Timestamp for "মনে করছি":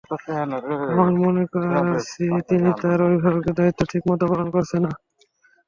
1.21-2.25